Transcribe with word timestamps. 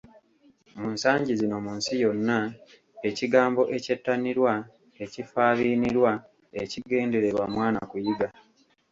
Mu 0.79 0.87
nsangi 0.95 1.31
zino 1.39 1.55
mu 1.65 1.71
nsi 1.79 1.93
yonna 2.03 2.39
ekigambo 3.09 3.61
ekyettanirwa, 3.75 4.53
ekifaabiinirwa, 5.03 6.11
ekigendererwa: 6.61 7.43
Mwana 7.53 7.79
kuyiga. 7.89 8.27